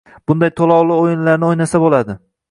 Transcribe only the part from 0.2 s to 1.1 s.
bunday to‘lovli